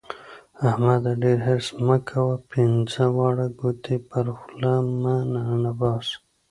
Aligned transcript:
احمده! 0.69 1.11
ډېر 1.23 1.37
حرص 1.47 1.67
مه 1.85 1.97
کوه؛ 2.09 2.33
پينځه 2.51 3.03
واړه 3.17 3.47
ګوتې 3.59 3.97
پر 4.09 4.25
خوله 4.37 4.73
مه 5.01 5.15
ننباسه. 5.33 6.15